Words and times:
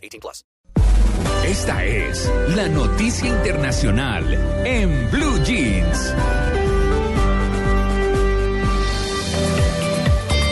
18 0.00 0.20
plus. 0.20 0.44
Esta 1.46 1.84
es 1.84 2.30
la 2.54 2.68
noticia 2.68 3.28
internacional 3.28 4.24
en 4.64 5.10
Blue 5.10 5.42
Jeans. 5.44 6.14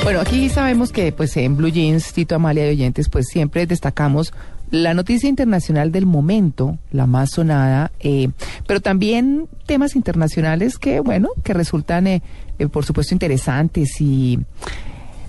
Bueno, 0.02 0.20
aquí 0.20 0.48
sabemos 0.48 0.90
que 0.90 1.12
pues 1.12 1.36
en 1.36 1.56
Blue 1.56 1.68
Jeans, 1.68 2.12
Tito 2.14 2.34
Amalia 2.34 2.64
de 2.64 2.70
Oyentes, 2.70 3.10
pues 3.10 3.26
siempre 3.28 3.66
destacamos 3.66 4.32
la 4.70 4.94
noticia 4.94 5.28
internacional 5.28 5.92
del 5.92 6.06
momento, 6.06 6.78
la 6.90 7.06
más 7.06 7.30
sonada, 7.30 7.92
eh, 8.00 8.30
pero 8.66 8.80
también 8.80 9.48
temas 9.66 9.96
internacionales 9.96 10.78
que, 10.78 11.00
bueno, 11.00 11.30
que 11.42 11.54
resultan, 11.54 12.06
eh, 12.06 12.22
eh, 12.58 12.68
por 12.68 12.84
supuesto, 12.84 13.14
interesantes 13.14 14.00
y, 14.00 14.38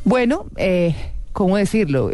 bueno, 0.04 0.46
eh, 0.58 0.96
¿cómo 1.34 1.58
decirlo? 1.58 2.10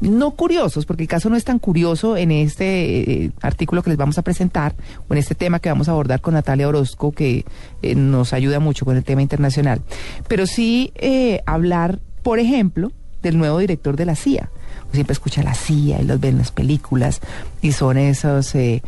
No 0.00 0.30
curiosos, 0.30 0.86
porque 0.86 1.02
el 1.02 1.08
caso 1.08 1.28
no 1.28 1.36
es 1.36 1.44
tan 1.44 1.58
curioso 1.58 2.16
en 2.16 2.30
este 2.30 3.24
eh, 3.24 3.32
artículo 3.42 3.82
que 3.82 3.90
les 3.90 3.98
vamos 3.98 4.16
a 4.16 4.22
presentar 4.22 4.74
o 5.08 5.12
en 5.12 5.18
este 5.18 5.34
tema 5.34 5.60
que 5.60 5.68
vamos 5.68 5.88
a 5.88 5.92
abordar 5.92 6.22
con 6.22 6.34
Natalia 6.34 6.68
Orozco, 6.68 7.12
que 7.12 7.44
eh, 7.82 7.94
nos 7.94 8.32
ayuda 8.32 8.60
mucho 8.60 8.86
con 8.86 8.96
el 8.96 9.04
tema 9.04 9.20
internacional. 9.20 9.82
Pero 10.26 10.46
sí 10.46 10.92
eh, 10.94 11.42
hablar, 11.44 11.98
por 12.22 12.38
ejemplo, 12.38 12.92
del 13.22 13.36
nuevo 13.36 13.58
director 13.58 13.96
de 13.96 14.06
la 14.06 14.16
CIA. 14.16 14.48
Siempre 14.92 15.12
escucha 15.12 15.42
la 15.42 15.54
CIA 15.54 16.00
y 16.00 16.04
los 16.04 16.18
ve 16.18 16.28
en 16.28 16.38
las 16.38 16.50
películas 16.50 17.20
y 17.60 17.72
son 17.72 17.98
esos 17.98 18.54
eh, 18.54 18.82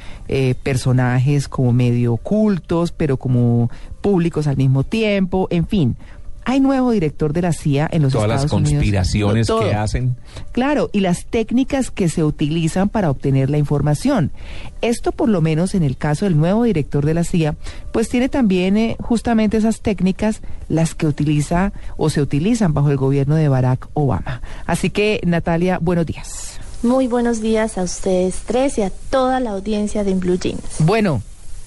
personajes 0.62 1.46
como 1.46 1.74
medio 1.74 2.14
ocultos, 2.14 2.90
pero 2.90 3.18
como 3.18 3.70
públicos 4.00 4.46
al 4.46 4.56
mismo 4.56 4.82
tiempo, 4.82 5.46
en 5.50 5.66
fin. 5.66 5.96
Hay 6.44 6.60
nuevo 6.60 6.90
director 6.90 7.32
de 7.32 7.42
la 7.42 7.52
CIA 7.52 7.88
en 7.92 8.02
los 8.02 8.12
Todas 8.12 8.28
las 8.28 8.44
Estados 8.44 8.60
Unidos. 8.60 8.80
conspiraciones 8.80 9.48
que 9.48 9.74
hacen. 9.74 10.16
Claro, 10.52 10.90
y 10.92 11.00
las 11.00 11.26
técnicas 11.26 11.90
que 11.90 12.08
se 12.08 12.24
utilizan 12.24 12.88
para 12.88 13.10
obtener 13.10 13.48
la 13.48 13.58
información. 13.58 14.32
Esto, 14.80 15.12
por 15.12 15.28
lo 15.28 15.40
menos 15.40 15.74
en 15.74 15.82
el 15.82 15.96
caso 15.96 16.24
del 16.24 16.36
nuevo 16.36 16.64
director 16.64 17.04
de 17.06 17.14
la 17.14 17.24
CIA, 17.24 17.54
pues 17.92 18.08
tiene 18.08 18.28
también 18.28 18.76
eh, 18.76 18.96
justamente 19.00 19.56
esas 19.56 19.80
técnicas 19.80 20.40
las 20.68 20.94
que 20.94 21.06
utiliza 21.06 21.72
o 21.96 22.10
se 22.10 22.20
utilizan 22.20 22.74
bajo 22.74 22.90
el 22.90 22.96
gobierno 22.96 23.36
de 23.36 23.48
Barack 23.48 23.88
Obama. 23.94 24.42
Así 24.66 24.90
que, 24.90 25.20
Natalia, 25.24 25.78
buenos 25.80 26.06
días. 26.06 26.58
Muy 26.82 27.06
buenos 27.06 27.40
días 27.40 27.78
a 27.78 27.84
ustedes 27.84 28.40
tres 28.44 28.78
y 28.78 28.82
a 28.82 28.90
toda 28.90 29.38
la 29.38 29.50
audiencia 29.50 30.02
de 30.02 30.14
Blue 30.14 30.36
Jeans. 30.38 30.60
Bueno, 30.80 31.22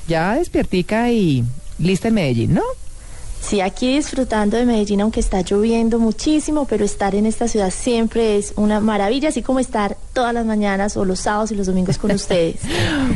ya 0.10 0.36
despiertica 0.36 1.10
y 1.12 1.46
lista 1.80 2.10
en 2.10 2.14
Medellín, 2.16 2.54
¿no? 2.56 2.64
Sí, 3.48 3.62
aquí 3.62 3.96
disfrutando 3.96 4.58
de 4.58 4.66
Medellín, 4.66 5.02
aunque 5.02 5.20
está 5.20 5.42
lloviendo 5.42 6.00
muchísimo, 6.00 6.66
pero 6.66 6.84
estar 6.84 7.14
en 7.14 7.28
esta 7.28 7.48
ciudad 7.48 7.70
siempre 7.70 8.38
es 8.38 8.54
una 8.56 8.80
maravilla, 8.80 9.30
así 9.30 9.44
como 9.44 9.60
estar 9.60 9.98
todas 10.14 10.34
las 10.34 10.48
mañanas 10.48 10.98
o 10.98 11.06
los 11.06 11.20
sábados 11.20 11.52
y 11.52 11.56
los 11.56 11.68
domingos 11.68 12.00
con 12.00 12.10
ustedes. 12.16 12.56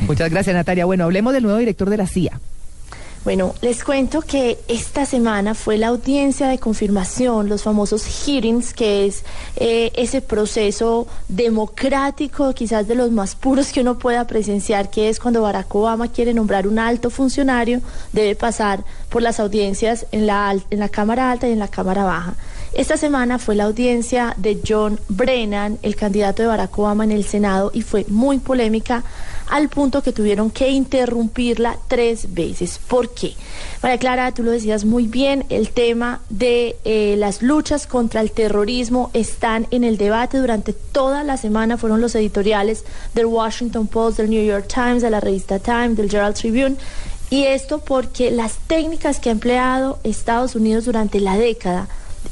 Muchas 0.06 0.30
gracias, 0.30 0.56
Natalia. 0.56 0.86
Bueno, 0.86 1.06
hablemos 1.06 1.34
del 1.34 1.44
nuevo 1.44 1.58
director 1.58 1.90
de 1.90 1.98
la 1.98 2.06
CIA. 2.06 2.40
Bueno, 3.26 3.54
les 3.62 3.84
cuento 3.84 4.22
que 4.22 4.60
esta 4.70 5.06
semana 5.06 5.54
fue 5.54 5.78
la 5.78 5.88
audiencia 5.88 6.48
de 6.48 6.58
confirmación, 6.58 7.50
los 7.50 7.64
famosos 7.64 8.06
hearings, 8.06 8.74
que 8.74 9.06
es 9.06 9.24
eh, 9.58 9.92
ese 9.96 10.22
proceso 10.22 11.06
democrático, 11.28 12.54
quizás 12.54 12.88
de 12.88 12.96
los 12.96 13.12
más 13.12 13.36
puros 13.36 13.74
que 13.74 13.82
uno 13.82 14.00
pueda 14.00 14.26
presenciar, 14.26 14.90
que 14.90 15.10
es 15.10 15.20
cuando 15.20 15.42
Barack 15.42 15.76
Obama 15.76 16.08
quiere 16.08 16.34
nombrar 16.34 16.66
un 16.66 16.80
alto 16.80 17.10
funcionario, 17.10 17.82
debe 18.14 18.36
pasar 18.36 18.86
por 19.10 19.22
las 19.22 19.42
audiencias 19.42 20.06
en 20.14 20.26
la, 20.26 20.56
en 20.70 20.80
la 20.80 20.88
Cámara 20.88 21.30
Alta 21.30 21.50
y 21.50 21.52
en 21.52 21.60
la 21.60 21.68
Cámara 21.68 22.06
Baja. 22.06 22.36
Esta 22.74 22.98
semana 22.98 23.40
fue 23.40 23.56
la 23.56 23.64
audiencia 23.64 24.36
de 24.38 24.60
John 24.66 25.00
Brennan, 25.10 25.80
el 25.82 25.96
candidato 25.96 26.44
de 26.44 26.50
Barack 26.50 26.78
Obama 26.78 27.04
en 27.04 27.12
el 27.12 27.26
Senado, 27.26 27.72
y 27.74 27.82
fue 27.82 28.06
muy 28.10 28.38
polémica 28.38 29.04
al 29.50 29.70
punto 29.70 30.04
que 30.04 30.14
tuvieron 30.14 30.52
que 30.52 30.70
interrumpirla 30.70 31.78
tres 31.88 32.34
veces. 32.36 32.80
¿Por 32.88 33.10
qué? 33.10 33.34
María 33.82 33.98
Clara, 33.98 34.32
tú 34.36 34.44
lo 34.44 34.52
decías 34.52 34.86
muy 34.86 35.08
bien, 35.08 35.46
el 35.50 35.72
tema 35.72 36.22
de 36.30 36.76
eh, 36.86 37.16
las 37.18 37.42
luchas 37.42 37.88
contra 37.88 38.22
el 38.22 38.30
terrorismo 38.32 39.10
están 39.14 39.66
en 39.72 39.84
el 39.84 39.98
debate 39.98 40.38
durante 40.38 40.74
toda 40.74 41.24
la 41.24 41.38
semana, 41.38 41.78
fueron 41.78 42.02
los 42.02 42.14
editoriales 42.14 42.86
del 43.16 43.26
Washington 43.26 43.88
Post, 43.88 44.18
del 44.20 44.30
New 44.30 44.46
York 44.46 44.68
Times, 44.72 45.02
de 45.02 45.10
la 45.10 45.20
revista 45.20 45.58
Time, 45.58 45.96
del 45.96 46.14
Herald 46.14 46.36
Tribune. 46.36 46.76
Y 47.32 47.46
esto 47.46 47.80
porque 47.80 48.30
las 48.30 48.58
técnicas 48.68 49.20
que 49.20 49.30
ha 49.30 49.32
empleado 49.32 50.00
Estados 50.04 50.56
Unidos 50.56 50.86
durante 50.86 51.20
la 51.20 51.36
década 51.36 51.88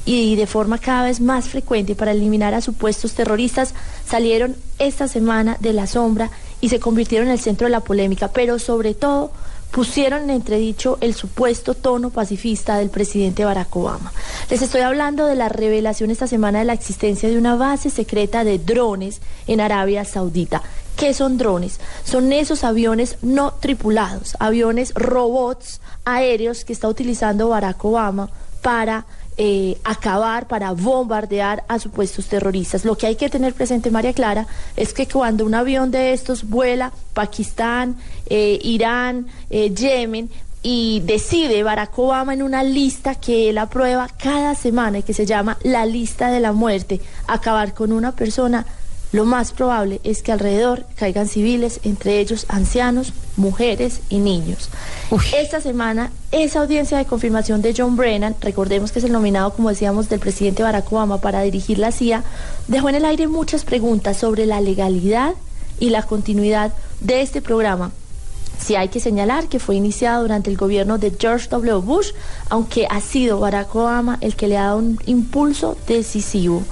y 0.06 0.36
de 0.36 0.48
forma 0.48 0.78
cada 0.78 1.04
vez 1.04 1.20
más 1.20 1.50
frecuente 1.50 1.96
para 1.96 2.12
eliminar 2.12 2.54
a 2.54 2.62
supuestos 2.62 3.14
terroristas 3.14 3.74
salieron 4.08 4.56
esta 4.80 5.08
semana 5.08 5.58
de 5.60 5.74
la 5.74 5.88
sombra 5.88 6.32
y 6.62 6.70
se 6.70 6.80
convirtieron 6.80 7.28
en 7.28 7.34
el 7.34 7.40
centro 7.40 7.66
de 7.68 7.72
la 7.72 7.82
polémica, 7.82 8.30
pero 8.30 8.58
sobre 8.58 8.94
todo 8.94 9.32
pusieron 9.72 10.24
en 10.24 10.30
entredicho 10.30 10.98
el 11.02 11.14
supuesto 11.14 11.74
tono 11.74 12.10
pacifista 12.10 12.78
del 12.78 12.90
presidente 12.90 13.46
Barack 13.46 13.76
Obama. 13.76 14.14
Les 14.50 14.62
estoy 14.62 14.82
hablando 14.82 15.26
de 15.26 15.36
la 15.36 15.50
revelación 15.50 16.10
esta 16.10 16.28
semana 16.28 16.60
de 16.60 16.66
la 16.66 16.74
existencia 16.74 17.30
de 17.30 17.38
una 17.38 17.56
base 17.56 17.90
secreta 17.90 18.44
de 18.44 18.60
drones 18.60 19.22
en 19.46 19.62
Arabia 19.62 20.06
Saudita. 20.06 20.64
¿Qué 20.96 21.14
son 21.14 21.38
drones? 21.38 21.80
Son 22.06 22.32
esos 22.34 22.64
aviones 22.64 23.18
no 23.22 23.52
tripulados, 23.52 24.36
aviones 24.40 24.94
robots 24.96 25.80
aéreos 26.06 26.66
que 26.66 26.74
está 26.74 26.88
utilizando 26.88 27.50
Barack 27.50 27.84
Obama 27.86 28.30
para 28.64 29.06
eh, 29.38 29.78
acabar, 29.84 30.48
para 30.48 30.72
bombardear 30.72 31.64
a 31.68 31.78
supuestos 31.78 32.26
terroristas. 32.26 32.86
Lo 32.86 32.98
que 32.98 33.06
hay 33.06 33.16
que 33.16 33.30
tener 33.30 33.54
presente, 33.54 33.92
María 33.92 34.14
Clara, 34.14 34.48
es 34.76 34.94
que 34.94 35.08
cuando 35.08 35.46
un 35.46 35.54
avión 35.54 35.92
de 35.92 36.14
estos 36.14 36.50
vuela 36.50 36.92
Pakistán, 37.14 37.98
eh, 38.30 38.60
Irán, 38.64 39.28
eh, 39.52 39.70
Yemen, 39.74 40.30
y 40.64 41.02
decide 41.06 41.62
Barack 41.62 41.98
Obama 42.00 42.34
en 42.34 42.42
una 42.42 42.64
lista 42.64 43.16
que 43.16 43.50
él 43.50 43.60
aprueba 43.60 44.10
cada 44.18 44.56
semana 44.56 45.00
y 45.00 45.04
que 45.04 45.14
se 45.14 45.26
llama 45.26 45.58
la 45.64 45.86
lista 45.86 46.30
de 46.32 46.40
la 46.40 46.52
muerte, 46.52 47.00
acabar 47.28 47.74
con 47.74 47.92
una 47.92 48.14
persona, 48.14 48.66
lo 49.12 49.26
más 49.26 49.54
probable 49.54 50.02
es 50.04 50.22
que 50.22 50.32
alrededor 50.32 50.86
caigan 50.96 51.28
civiles, 51.28 51.80
entre 51.84 52.20
ellos 52.20 52.46
ancianos, 52.50 53.14
mujeres 53.38 54.02
y 54.10 54.18
niños. 54.20 54.70
Esta 55.34 55.62
semana, 55.62 56.12
esa 56.32 56.60
audiencia 56.60 56.98
de 56.98 57.06
confirmación 57.06 57.62
de 57.62 57.74
John 57.76 57.96
Brennan, 57.96 58.36
recordemos 58.42 58.92
que 58.92 59.00
es 59.00 59.06
el 59.06 59.14
nominado, 59.14 59.54
como 59.54 59.70
decíamos, 59.70 60.10
del 60.10 60.20
presidente 60.20 60.64
Barack 60.64 60.92
Obama 60.92 61.20
para 61.20 61.42
dirigir 61.42 61.80
la 61.80 61.92
CIA, 61.92 62.24
dejó 62.68 62.90
en 62.90 62.96
el 62.96 63.06
aire 63.06 63.28
muchas 63.28 63.64
preguntas 63.64 64.18
sobre 64.18 64.46
la 64.46 64.60
legalidad 64.60 65.36
y 65.80 65.90
la 65.90 66.04
continuidad 66.04 66.74
de 67.00 67.22
este 67.22 67.42
programa. 67.42 67.92
Sí 68.60 68.76
hay 68.76 68.90
que 68.90 69.00
señalar 69.00 69.48
que 69.48 69.60
fue 69.60 69.76
iniciado 69.76 70.24
durante 70.24 70.50
el 70.50 70.58
gobierno 70.58 70.98
de 70.98 71.14
George 71.18 71.48
W. 71.50 71.76
Bush, 71.82 72.12
aunque 72.50 72.88
ha 72.90 73.00
sido 73.00 73.40
Barack 73.40 73.74
Obama 73.76 74.18
el 74.20 74.36
que 74.36 74.48
le 74.48 74.58
ha 74.58 74.64
dado 74.64 74.80
un 74.80 75.00
impulso 75.06 75.78
decisivo. 75.88 76.64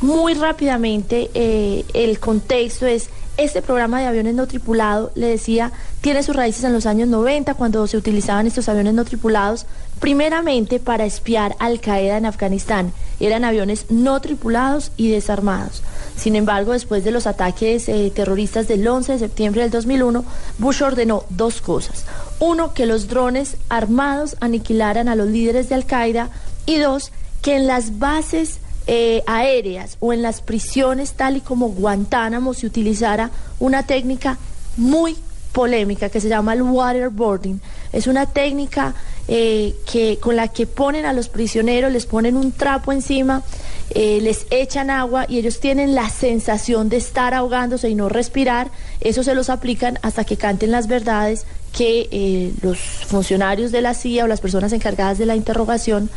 Muy 0.00 0.34
rápidamente, 0.34 1.30
eh, 1.34 1.84
el 1.94 2.18
contexto 2.18 2.86
es, 2.86 3.08
este 3.36 3.62
programa 3.62 4.00
de 4.00 4.06
aviones 4.06 4.34
no 4.34 4.46
tripulados, 4.46 5.10
le 5.16 5.26
decía, 5.26 5.72
tiene 6.00 6.22
sus 6.22 6.36
raíces 6.36 6.62
en 6.64 6.72
los 6.72 6.86
años 6.86 7.08
90, 7.08 7.54
cuando 7.54 7.86
se 7.86 7.96
utilizaban 7.96 8.46
estos 8.46 8.68
aviones 8.68 8.94
no 8.94 9.04
tripulados, 9.04 9.66
primeramente 9.98 10.78
para 10.78 11.04
espiar 11.04 11.56
Al 11.58 11.80
Qaeda 11.80 12.16
en 12.16 12.26
Afganistán. 12.26 12.92
Eran 13.18 13.44
aviones 13.44 13.86
no 13.90 14.20
tripulados 14.20 14.92
y 14.96 15.10
desarmados. 15.10 15.82
Sin 16.16 16.36
embargo, 16.36 16.72
después 16.72 17.02
de 17.04 17.10
los 17.10 17.26
ataques 17.26 17.88
eh, 17.88 18.12
terroristas 18.14 18.68
del 18.68 18.86
11 18.86 19.12
de 19.12 19.18
septiembre 19.18 19.62
del 19.62 19.70
2001, 19.70 20.24
Bush 20.58 20.82
ordenó 20.82 21.24
dos 21.30 21.60
cosas. 21.60 22.04
Uno, 22.38 22.72
que 22.72 22.86
los 22.86 23.08
drones 23.08 23.56
armados 23.68 24.36
aniquilaran 24.40 25.08
a 25.08 25.16
los 25.16 25.28
líderes 25.28 25.68
de 25.68 25.74
Al 25.74 25.86
Qaeda 25.86 26.30
y 26.66 26.78
dos, 26.78 27.10
que 27.42 27.56
en 27.56 27.66
las 27.66 27.98
bases 27.98 28.58
eh, 28.86 29.22
aéreas 29.26 29.96
o 29.98 30.12
en 30.12 30.20
las 30.20 30.42
prisiones 30.42 31.14
tal 31.14 31.38
y 31.38 31.40
como 31.40 31.70
Guantánamo 31.70 32.52
se 32.52 32.66
utilizara 32.66 33.30
una 33.58 33.82
técnica 33.84 34.36
muy 34.76 35.16
polémica 35.52 36.10
que 36.10 36.20
se 36.20 36.28
llama 36.28 36.52
el 36.52 36.60
waterboarding. 36.60 37.62
Es 37.94 38.06
una 38.08 38.26
técnica 38.26 38.94
eh, 39.26 39.74
que, 39.90 40.18
con 40.18 40.36
la 40.36 40.48
que 40.48 40.66
ponen 40.66 41.06
a 41.06 41.14
los 41.14 41.30
prisioneros, 41.30 41.90
les 41.92 42.04
ponen 42.04 42.36
un 42.36 42.52
trapo 42.52 42.92
encima 42.92 43.42
eh, 43.90 44.18
les 44.20 44.46
echan 44.50 44.90
agua 44.90 45.24
y 45.30 45.38
ellos 45.38 45.60
tienen 45.60 45.94
la 45.94 46.10
sensación 46.10 46.90
de 46.90 46.98
estar 46.98 47.32
ahogándose 47.32 47.88
y 47.88 47.94
no 47.94 48.10
respirar, 48.10 48.70
eso 49.00 49.22
se 49.22 49.34
los 49.34 49.48
aplican 49.48 49.98
hasta 50.02 50.24
que 50.24 50.36
canten 50.36 50.70
las 50.70 50.88
verdades 50.88 51.46
que 51.72 52.52
los 52.62 52.78
funcionarios 52.78 53.72
de 53.72 53.80
la 53.80 53.94
CIA 53.94 54.24
o 54.24 54.26
las 54.26 54.40
personas 54.40 54.72
encargadas 54.72 55.18
de 55.18 55.26
la 55.26 55.36
interrogación 55.36 56.08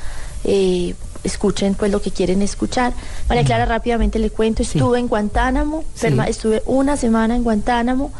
escuchen 1.27 1.75
pues 1.75 1.91
lo 1.91 2.01
que 2.01 2.11
quieren 2.11 2.41
escuchar. 2.41 2.93
María 3.29 3.43
Clara, 3.43 3.65
rápidamente 3.65 4.17
le 4.19 4.29
cuento, 4.29 4.63
estuve 4.63 4.99
en 4.99 5.07
Guantánamo, 5.07 5.83
Sí. 5.93 6.07
estuve 6.27 6.63
una 6.65 6.97
semana 6.97 7.35
en 7.35 7.43
Guantánamo, 7.43 8.11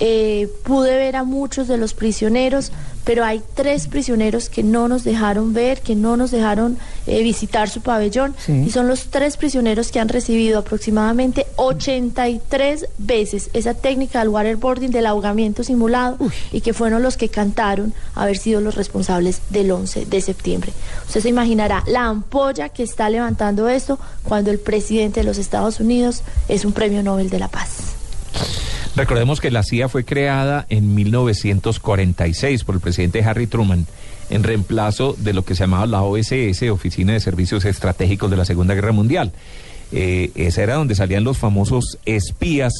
eh, 0.00 0.48
pude 0.64 0.96
ver 0.96 1.16
a 1.16 1.24
muchos 1.24 1.68
de 1.68 1.76
los 1.76 1.94
prisioneros, 1.94 2.72
pero 3.04 3.24
hay 3.24 3.42
tres 3.54 3.86
prisioneros 3.86 4.48
que 4.48 4.62
no 4.62 4.88
nos 4.88 5.04
dejaron 5.04 5.52
ver, 5.52 5.80
que 5.82 5.94
no 5.94 6.16
nos 6.16 6.30
dejaron 6.30 6.78
eh, 7.06 7.22
visitar 7.22 7.68
su 7.68 7.80
pabellón, 7.80 8.34
Sí. 8.38 8.64
y 8.66 8.70
son 8.70 8.88
los 8.88 9.06
tres 9.06 9.36
prisioneros 9.36 9.90
que 9.90 10.00
han 10.00 10.08
recibido 10.08 10.58
aproximadamente 10.58 11.46
83 11.56 12.86
veces 12.98 13.50
esa 13.52 13.74
técnica 13.74 14.20
del 14.20 14.28
waterboarding, 14.28 14.90
del 14.90 15.06
ahogamiento 15.06 15.64
simulado, 15.64 16.16
y 16.52 16.60
que 16.60 16.72
fueron 16.72 17.02
los 17.02 17.16
que 17.16 17.28
cantaron 17.28 17.92
haber 18.14 18.38
sido 18.38 18.60
los 18.60 18.74
responsables 18.74 19.40
del 19.50 19.70
11 19.70 20.06
de 20.06 20.20
septiembre. 20.20 20.72
Usted 21.06 21.20
se 21.20 21.28
imaginará 21.28 21.82
la 21.86 22.04
ampolla 22.06 22.68
que 22.68 22.82
está 22.82 23.08
levantando 23.10 23.68
esto 23.68 23.98
cuando 24.22 24.50
el 24.50 24.58
presidente 24.58 25.20
de 25.20 25.24
los 25.26 25.38
Estados 25.38 25.80
Unidos 25.80 26.22
es 26.48 26.64
un 26.64 26.72
premio 26.72 27.02
Nobel 27.02 27.30
de 27.30 27.38
la 27.38 27.48
Paz. 27.48 27.70
Recordemos 28.96 29.40
que 29.40 29.50
la 29.50 29.62
CIA 29.62 29.88
fue 29.88 30.04
creada 30.04 30.66
en 30.68 30.94
1946 30.94 32.64
por 32.64 32.76
el 32.76 32.80
presidente 32.80 33.22
Harry 33.24 33.46
Truman 33.46 33.86
en 34.30 34.42
reemplazo 34.42 35.16
de 35.18 35.32
lo 35.32 35.44
que 35.44 35.54
se 35.54 35.64
llamaba 35.64 35.86
la 35.86 36.02
OSS, 36.02 36.62
Oficina 36.70 37.12
de 37.12 37.20
Servicios 37.20 37.64
Estratégicos 37.64 38.30
de 38.30 38.36
la 38.36 38.44
Segunda 38.44 38.74
Guerra 38.74 38.92
Mundial. 38.92 39.32
Eh, 39.92 40.30
esa 40.34 40.62
era 40.62 40.74
donde 40.74 40.94
salían 40.94 41.24
los 41.24 41.38
famosos 41.38 41.98
espías 42.06 42.72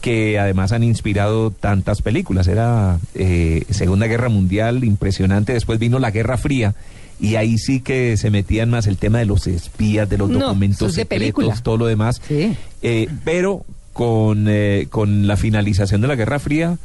que 0.00 0.38
además 0.38 0.72
han 0.72 0.82
inspirado 0.82 1.50
tantas 1.50 2.02
películas. 2.02 2.48
Era 2.48 2.98
eh, 3.14 3.64
Segunda 3.70 4.06
Guerra 4.06 4.28
Mundial, 4.28 4.82
impresionante. 4.84 5.52
Después 5.52 5.78
vino 5.78 5.98
la 5.98 6.10
Guerra 6.10 6.36
Fría. 6.38 6.74
Y 7.20 7.36
ahí 7.36 7.56
sí 7.56 7.80
que 7.80 8.16
se 8.16 8.30
metían 8.30 8.68
más 8.68 8.88
el 8.88 8.96
tema 8.96 9.18
de 9.20 9.26
los 9.26 9.46
espías, 9.46 10.08
de 10.10 10.18
los 10.18 10.28
No, 10.28 10.40
documentos 10.40 10.96
de 10.96 11.06
película. 11.06 11.46
secretos, 11.46 11.62
todo 11.62 11.76
lo 11.76 11.86
demás. 11.86 12.20
Sí. 12.26 12.56
Eh, 12.82 13.08
pero 13.24 13.64
con, 13.92 14.46
eh, 14.48 14.88
con 14.90 15.28
la 15.28 15.36
finalización 15.36 16.00
de 16.00 16.08
la 16.08 16.16
Guerra 16.16 16.40
Fría, 16.40 16.78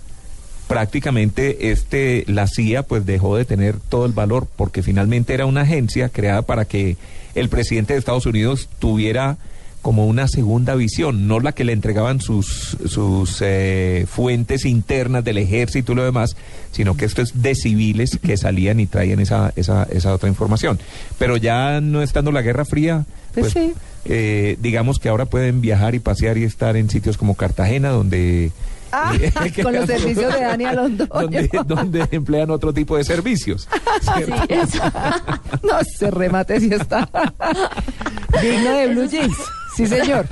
prácticamente 0.67 1.71
este 1.71 2.23
la 2.27 2.47
CIA 2.47 2.83
pues 2.83 3.05
dejó 3.05 3.37
de 3.37 3.45
tener 3.45 3.77
todo 3.79 4.05
el 4.05 4.11
valor 4.11 4.47
porque 4.55 4.83
finalmente 4.83 5.33
era 5.33 5.45
una 5.45 5.61
agencia 5.61 6.09
creada 6.09 6.41
para 6.41 6.65
que 6.65 6.97
el 7.35 7.49
presidente 7.49 7.93
de 7.93 7.99
Estados 7.99 8.25
Unidos 8.25 8.69
tuviera 8.79 9.37
como 9.81 10.05
una 10.07 10.27
segunda 10.27 10.75
visión, 10.75 11.27
no 11.29 11.39
la 11.39 11.53
que 11.53 11.63
le 11.63 11.71
entregaban 11.71 12.19
sus, 12.19 12.75
sus 12.87 13.37
eh, 13.41 14.05
fuentes 14.09 14.65
internas 14.65 15.23
del 15.23 15.37
ejército 15.37 15.93
y 15.93 15.95
lo 15.95 16.03
demás, 16.03 16.35
sino 16.71 16.97
que 16.97 17.05
esto 17.05 17.21
es 17.21 17.41
de 17.41 17.55
civiles 17.55 18.19
que 18.21 18.35
salían 18.35 18.81
y 18.81 18.87
traían 18.87 19.21
esa, 19.21 19.53
esa, 19.55 19.87
esa 19.89 20.13
otra 20.13 20.27
información. 20.27 20.77
Pero 21.17 21.37
ya 21.37 21.79
no 21.79 22.01
estando 22.01 22.33
la 22.33 22.41
Guerra 22.41 22.65
Fría, 22.65 23.05
Pues 23.33 23.53
sí. 23.53 23.73
eh, 24.05 24.57
digamos 24.59 24.99
que 24.99 25.07
ahora 25.07 25.25
pueden 25.25 25.61
viajar 25.61 25.95
y 25.95 25.99
pasear 25.99 26.37
y 26.37 26.43
estar 26.43 26.75
en 26.75 26.89
sitios 26.89 27.15
como 27.15 27.35
Cartagena, 27.35 27.89
donde... 27.89 28.51
Ah, 28.91 29.13
con 29.63 29.73
los 29.73 29.85
servicios 29.87 30.33
de 30.33 30.41
Dani 30.41 30.65
Alondoño. 30.65 31.07
donde, 31.13 31.49
donde 31.65 32.07
emplean 32.11 32.49
otro 32.51 32.73
tipo 32.73 32.97
de 32.97 33.03
servicios. 33.03 33.67
Sí, 34.01 34.23
eso. 34.49 34.83
No, 35.63 35.79
ese 35.79 36.11
remate 36.11 36.59
sí 36.59 36.69
está 36.73 37.09
digno 38.41 38.71
de 38.71 38.87
Blue 38.87 39.07
Jeans. 39.07 39.37
Sí, 39.75 39.85
señor. 39.85 40.25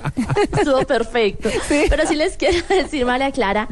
Estuvo 0.57 0.81
perfecto. 0.85 1.49
Sí. 1.67 1.83
Pero 1.89 2.07
sí 2.07 2.15
les 2.15 2.35
quiero 2.35 2.57
decir, 2.67 3.05
María 3.05 3.31
Clara, 3.31 3.67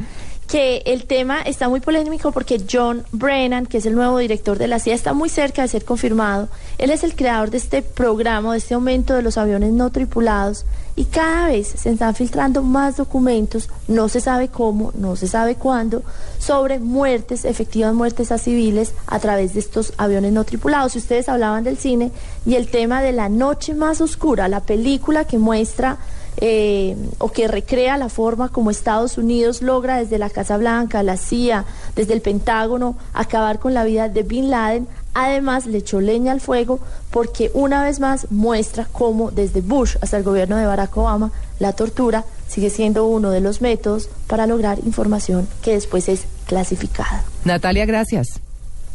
que 0.54 0.84
el 0.86 1.06
tema 1.06 1.42
está 1.42 1.68
muy 1.68 1.80
polémico 1.80 2.30
porque 2.30 2.62
John 2.70 3.04
Brennan, 3.10 3.66
que 3.66 3.78
es 3.78 3.86
el 3.86 3.96
nuevo 3.96 4.18
director 4.18 4.56
de 4.56 4.68
la 4.68 4.78
CIA, 4.78 4.94
está 4.94 5.12
muy 5.12 5.28
cerca 5.28 5.62
de 5.62 5.66
ser 5.66 5.84
confirmado. 5.84 6.48
Él 6.78 6.90
es 6.90 7.02
el 7.02 7.16
creador 7.16 7.50
de 7.50 7.56
este 7.56 7.82
programa, 7.82 8.52
de 8.52 8.58
este 8.58 8.74
aumento 8.74 9.14
de 9.14 9.22
los 9.22 9.36
aviones 9.36 9.72
no 9.72 9.90
tripulados. 9.90 10.64
Y 10.94 11.06
cada 11.06 11.48
vez 11.48 11.66
se 11.66 11.90
están 11.90 12.14
filtrando 12.14 12.62
más 12.62 12.96
documentos, 12.96 13.68
no 13.88 14.08
se 14.08 14.20
sabe 14.20 14.46
cómo, 14.46 14.92
no 14.94 15.16
se 15.16 15.26
sabe 15.26 15.56
cuándo, 15.56 16.04
sobre 16.38 16.78
muertes, 16.78 17.44
efectivas 17.44 17.92
muertes 17.92 18.30
a 18.30 18.38
civiles 18.38 18.92
a 19.08 19.18
través 19.18 19.54
de 19.54 19.58
estos 19.58 19.92
aviones 19.96 20.32
no 20.32 20.44
tripulados. 20.44 20.92
Si 20.92 20.98
ustedes 20.98 21.28
hablaban 21.28 21.64
del 21.64 21.78
cine 21.78 22.12
y 22.46 22.54
el 22.54 22.68
tema 22.68 23.02
de 23.02 23.10
La 23.10 23.28
Noche 23.28 23.74
Más 23.74 24.00
Oscura, 24.00 24.46
la 24.46 24.60
película 24.60 25.24
que 25.24 25.36
muestra 25.36 25.98
eh, 26.38 26.96
o 27.18 27.30
que 27.30 27.48
recrea 27.48 27.96
la 27.96 28.08
forma 28.08 28.48
como 28.48 28.70
Estados 28.70 29.18
Unidos 29.18 29.62
logra 29.62 29.98
desde 29.98 30.18
la 30.18 30.30
Casa 30.30 30.56
Blanca, 30.56 31.02
la 31.02 31.16
CIA, 31.16 31.64
desde 31.94 32.14
el 32.14 32.20
Pentágono, 32.20 32.96
acabar 33.12 33.58
con 33.58 33.74
la 33.74 33.84
vida 33.84 34.08
de 34.08 34.22
Bin 34.22 34.50
Laden. 34.50 34.88
Además, 35.14 35.66
le 35.66 35.78
echó 35.78 36.00
leña 36.00 36.32
al 36.32 36.40
fuego 36.40 36.80
porque 37.10 37.50
una 37.54 37.84
vez 37.84 38.00
más 38.00 38.30
muestra 38.30 38.88
cómo 38.90 39.30
desde 39.30 39.60
Bush 39.60 39.96
hasta 40.00 40.16
el 40.16 40.24
gobierno 40.24 40.56
de 40.56 40.66
Barack 40.66 40.96
Obama 40.96 41.30
la 41.60 41.72
tortura 41.72 42.24
sigue 42.48 42.70
siendo 42.70 43.06
uno 43.06 43.30
de 43.30 43.40
los 43.40 43.60
métodos 43.60 44.08
para 44.26 44.46
lograr 44.46 44.78
información 44.84 45.46
que 45.62 45.72
después 45.72 46.08
es 46.08 46.24
clasificada. 46.46 47.24
Natalia, 47.44 47.86
gracias. 47.86 48.40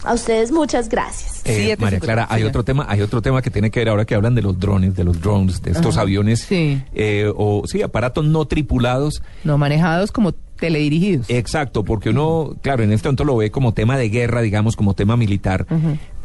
A 0.04 0.13
ustedes 0.13 0.51
muchas 0.51 0.88
gracias. 0.88 1.42
Eh, 1.46 1.75
María 1.78 2.00
Clara, 2.00 2.25
hay 2.30 2.44
otro 2.44 2.63
tema, 2.63 2.86
hay 2.88 3.01
otro 3.01 3.22
tema 3.22 3.42
que 3.42 3.50
tiene 3.50 3.69
que 3.69 3.81
ver 3.81 3.90
ahora 3.90 4.06
que 4.06 4.16
hablan 4.16 4.34
de 4.34 4.42
los 4.42 4.57
drones, 4.60 4.96
de 4.96 5.04
los 5.04 5.19
drones, 5.19 5.62
de 5.62 5.72
estos 5.72 5.96
Ajá. 5.96 6.01
aviones, 6.04 6.42
Sí. 6.42 6.81
eh, 6.94 7.30
o 7.36 7.63
sí, 7.66 7.81
aparatos 7.81 8.25
no 8.25 8.46
tripulados. 8.46 9.22
No 9.44 9.57
manejados 9.57 10.12
como 10.13 10.31
teledirigidos. 10.31 11.30
Exacto, 11.30 11.84
porque 11.84 12.12
uno, 12.12 12.56
claro, 12.62 12.84
en 12.84 12.92
este 12.94 13.07
momento 13.10 13.25
lo 13.25 13.38
ve 13.38 13.51
como 13.51 13.74
tema 13.74 13.98
de 13.98 14.10
guerra, 14.10 14.42
digamos, 14.42 14.75
como 14.78 14.94
tema 14.94 15.18
militar, 15.18 15.66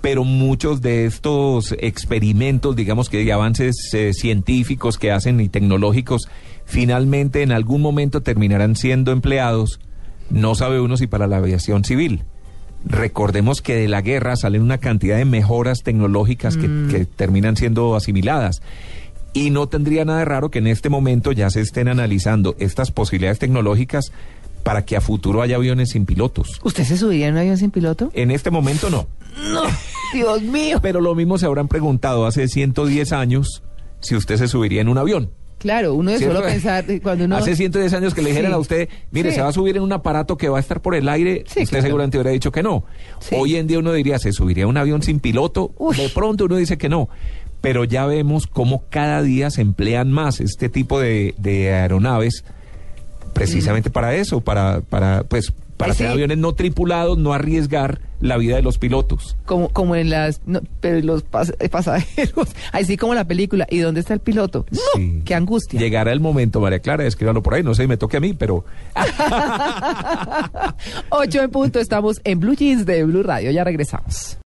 pero 0.01 0.23
muchos 0.25 0.81
de 0.81 1.07
estos 1.07 1.75
experimentos, 1.79 2.77
digamos 2.77 3.09
que 3.09 3.25
de 3.25 3.33
avances 3.33 3.75
eh, 3.93 4.13
científicos 4.13 4.99
que 4.99 5.11
hacen 5.11 5.41
y 5.41 5.49
tecnológicos, 5.49 6.29
finalmente 6.65 7.43
en 7.43 7.51
algún 7.53 7.81
momento 7.83 8.21
terminarán 8.23 8.77
siendo 8.77 9.11
empleados, 9.13 9.81
no 10.31 10.55
sabe 10.55 10.81
uno 10.81 10.97
si 10.97 11.07
para 11.07 11.27
la 11.27 11.39
aviación 11.39 11.85
civil. 11.85 12.25
Recordemos 12.85 13.63
que 13.63 13.77
de 13.77 13.89
la 13.89 14.03
guerra 14.03 14.37
salen 14.37 14.63
una 14.63 14.79
cantidad 14.79 15.17
de 15.17 15.25
mejoras 15.25 15.83
tecnológicas 15.83 16.57
que, 16.57 16.69
que 16.91 17.07
terminan 17.07 17.57
siendo 17.57 17.97
asimiladas. 17.97 18.63
Y 19.33 19.51
no 19.51 19.69
tendría 19.69 20.05
nada 20.05 20.21
de 20.21 20.25
raro 20.27 20.51
que 20.51 20.61
en 20.61 20.67
este 20.67 20.91
momento 20.91 21.33
ya 21.33 21.51
se 21.51 21.61
estén 21.61 21.89
analizando 21.89 22.55
estas 22.59 22.93
posibilidades 22.93 23.39
tecnológicas 23.41 24.13
para 24.63 24.85
que 24.85 24.97
a 24.97 25.01
futuro 25.01 25.43
haya 25.43 25.57
aviones 25.57 25.91
sin 25.91 26.07
pilotos. 26.07 26.61
¿Usted 26.65 26.85
se 26.85 26.97
subiría 26.97 27.29
en 27.29 27.35
un 27.35 27.41
avión 27.41 27.59
sin 27.59 27.71
piloto? 27.71 28.11
En 28.15 28.31
este 28.31 28.51
momento 28.51 28.91
no. 28.91 29.07
No, 29.53 29.63
Dios 30.13 30.43
mío. 30.43 30.79
Pero 30.83 31.01
lo 31.01 31.15
mismo 31.15 31.39
se 31.39 31.47
habrán 31.47 31.69
preguntado 31.69 32.27
hace 32.27 32.49
110 32.49 33.13
años 33.13 33.63
si 34.01 34.17
usted 34.17 34.37
se 34.37 34.49
subiría 34.49 34.81
en 34.81 34.89
un 34.89 34.99
avión. 34.99 35.31
Claro, 35.65 35.95
uno 35.95 36.11
de 36.11 36.19
¿Cierto? 36.19 36.37
solo 36.37 36.47
pensar 36.47 36.85
eh, 36.91 37.01
cuando 37.01 37.25
uno... 37.25 37.39
Hace 37.39 37.57
110 37.57 37.91
años 37.95 38.13
que 38.13 38.21
le 38.21 38.29
dijeran 38.29 38.51
Sí. 38.51 38.55
a 38.55 38.59
usted, 38.59 38.89
mire, 39.11 39.31
Sí. 39.31 39.37
se 39.37 39.41
va 39.41 39.49
a 39.49 39.53
subir 39.53 39.79
en 39.79 39.83
un 39.83 39.93
aparato 39.95 40.37
que 40.37 40.51
va 40.51 40.59
a 40.59 40.61
estar 40.61 40.83
por 40.83 40.95
el 40.95 41.09
aire, 41.09 41.45
Sí, 41.47 41.61
usted 41.61 41.71
claro. 41.71 41.83
seguramente 41.87 42.19
hubiera 42.19 42.33
dicho 42.33 42.53
que 42.53 42.63
no. 42.63 42.85
Sí. 43.21 43.35
Hoy 43.39 43.57
en 43.57 43.67
día 43.67 43.79
uno 43.79 43.95
diría, 43.95 44.19
¿se 44.19 44.31
subiría 44.33 44.65
a 44.65 44.67
un 44.67 44.77
avión 44.77 45.03
sin 45.03 45.21
piloto? 45.21 45.73
Uy. 45.79 45.97
De 45.97 46.11
pronto 46.11 46.45
uno 46.45 46.57
dice 46.57 46.77
que 46.77 46.91
no. 46.91 47.09
Pero 47.63 47.85
ya 47.85 48.05
vemos 48.05 48.47
cómo 48.47 48.85
cada 48.91 49.23
día 49.23 49.49
se 49.51 49.63
emplean 49.63 50.13
más 50.13 50.43
este 50.43 50.69
tipo 50.69 51.01
de, 51.01 51.35
de 51.39 51.73
aeronaves 51.73 52.45
precisamente 53.33 53.89
para 53.89 54.15
eso, 54.15 54.43
para, 54.43 54.83
para 54.83 55.25
pues, 55.25 55.53
para 55.77 55.93
Ay, 55.93 55.95
hacer 55.95 56.07
sí. 56.09 56.13
aviones 56.13 56.39
no 56.39 56.55
tripulados, 56.55 57.19
no 57.19 57.33
arriesgar 57.33 58.01
la 58.21 58.37
vida 58.39 58.57
de 58.57 58.63
los 58.63 58.79
pilotos. 58.79 59.37
Como, 59.45 59.69
como 59.69 59.97
en 59.97 60.09
las... 60.11 60.41
no, 60.47 60.61
pero 60.81 61.01
los 61.01 61.25
pas- 61.31 61.55
eh, 61.59 61.69
pasajeros, 61.69 62.49
así 62.73 62.97
como 62.97 63.15
la 63.15 63.25
película. 63.27 63.67
¿Y 63.71 63.79
dónde 63.79 64.01
está 64.01 64.15
el 64.15 64.21
piloto? 64.21 64.67
¡No! 64.71 64.81
Sí. 64.97 65.23
¡Qué 65.25 65.35
angustia! 65.35 65.79
Llegará 65.81 66.13
el 66.13 66.21
momento, 66.21 66.61
María 66.61 66.79
Clara, 66.79 67.05
escríbalo 67.07 67.43
por 67.43 67.55
ahí, 67.55 67.63
no 67.63 67.75
sé, 67.75 67.87
me 67.87 67.97
toque 67.97 68.17
a 68.17 68.21
mí, 68.21 68.35
pero 68.35 68.65
Ocho 71.11 71.43
en 71.43 71.51
punto, 71.51 71.81
estamos 71.81 72.21
en 72.25 72.41
Blue 72.41 72.55
Jeans 72.55 72.87
de 72.87 73.05
Blue 73.05 73.23
Radio. 73.23 73.51
Ya 73.51 73.65
regresamos. 73.65 74.39